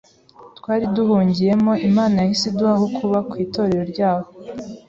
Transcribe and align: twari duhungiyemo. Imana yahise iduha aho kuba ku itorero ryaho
twari 0.57 0.85
duhungiyemo. 0.95 1.71
Imana 1.89 2.15
yahise 2.21 2.45
iduha 2.51 2.73
aho 2.77 2.85
kuba 2.97 3.17
ku 3.29 3.33
itorero 3.45 3.83
ryaho 3.93 4.27